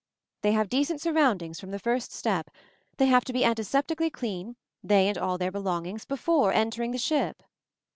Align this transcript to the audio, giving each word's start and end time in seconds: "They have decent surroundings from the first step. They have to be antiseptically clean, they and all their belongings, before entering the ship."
"They 0.41 0.53
have 0.53 0.67
decent 0.67 0.99
surroundings 0.99 1.59
from 1.59 1.69
the 1.69 1.77
first 1.77 2.11
step. 2.11 2.49
They 2.97 3.05
have 3.05 3.23
to 3.25 3.33
be 3.33 3.43
antiseptically 3.43 4.11
clean, 4.11 4.55
they 4.83 5.07
and 5.07 5.15
all 5.15 5.37
their 5.37 5.51
belongings, 5.51 6.05
before 6.05 6.51
entering 6.51 6.89
the 6.89 6.97
ship." 6.97 7.43